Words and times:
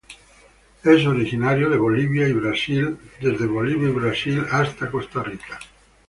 Es 0.83 1.05
originario 1.05 1.69
de 1.69 1.77
Bolivia 1.77 2.27
y 2.27 2.33
Brasil 2.33 2.87
a 4.49 4.87
Costa 4.89 5.21
Rica. 5.21 5.59